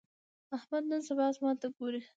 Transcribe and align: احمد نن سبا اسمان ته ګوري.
احمد 0.57 0.83
نن 0.89 1.01
سبا 1.07 1.23
اسمان 1.31 1.55
ته 1.61 1.67
ګوري. 1.77 2.01